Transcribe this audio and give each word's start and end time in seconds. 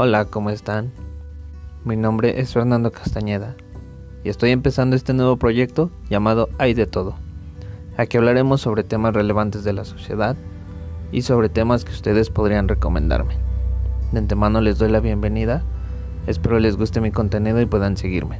Hola, 0.00 0.26
¿cómo 0.26 0.50
están? 0.50 0.92
Mi 1.84 1.96
nombre 1.96 2.40
es 2.40 2.52
Fernando 2.52 2.92
Castañeda 2.92 3.56
y 4.22 4.28
estoy 4.28 4.52
empezando 4.52 4.94
este 4.94 5.12
nuevo 5.12 5.38
proyecto 5.38 5.90
llamado 6.08 6.50
Hay 6.58 6.72
de 6.72 6.86
todo. 6.86 7.16
Aquí 7.96 8.16
hablaremos 8.16 8.60
sobre 8.60 8.84
temas 8.84 9.12
relevantes 9.12 9.64
de 9.64 9.72
la 9.72 9.84
sociedad 9.84 10.36
y 11.10 11.22
sobre 11.22 11.48
temas 11.48 11.84
que 11.84 11.90
ustedes 11.90 12.30
podrían 12.30 12.68
recomendarme. 12.68 13.38
De 14.12 14.20
antemano 14.20 14.60
les 14.60 14.78
doy 14.78 14.88
la 14.88 15.00
bienvenida, 15.00 15.64
espero 16.28 16.60
les 16.60 16.76
guste 16.76 17.00
mi 17.00 17.10
contenido 17.10 17.60
y 17.60 17.66
puedan 17.66 17.96
seguirme. 17.96 18.38